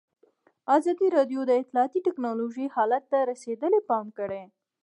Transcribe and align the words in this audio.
ازادي 0.75 1.07
راډیو 1.17 1.41
د 1.45 1.51
اطلاعاتی 1.61 1.99
تکنالوژي 2.07 2.65
حالت 2.75 3.03
ته 3.11 3.17
رسېدلي 3.31 3.81
پام 3.89 4.05
کړی. 4.17 4.43